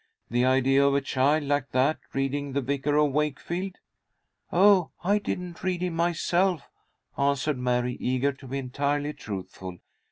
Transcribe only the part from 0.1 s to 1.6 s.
"The idea of a child